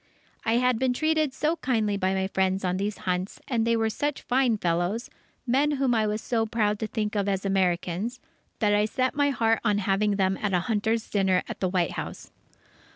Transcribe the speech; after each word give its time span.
I 0.43 0.53
had 0.53 0.79
been 0.79 0.93
treated 0.93 1.31
so 1.31 1.57
kindly 1.57 1.95
by 1.95 2.15
my 2.15 2.25
friends 2.25 2.65
on 2.65 2.77
these 2.77 2.97
hunts, 3.05 3.39
and 3.47 3.67
they 3.67 3.77
were 3.77 3.91
such 3.91 4.23
fine 4.23 4.57
fellows, 4.57 5.11
men 5.45 5.73
whom 5.73 5.93
I 5.93 6.07
was 6.07 6.21
so 6.23 6.47
proud 6.47 6.79
to 6.79 6.87
think 6.87 7.13
of 7.15 7.29
as 7.29 7.45
Americans, 7.45 8.19
that 8.57 8.73
I 8.73 8.85
set 8.85 9.13
my 9.13 9.29
heart 9.29 9.59
on 9.63 9.77
having 9.77 10.15
them 10.15 10.39
at 10.41 10.53
a 10.53 10.61
hunters' 10.61 11.07
dinner 11.07 11.43
at 11.47 11.59
the 11.59 11.69
White 11.69 11.91
House. 11.91 12.31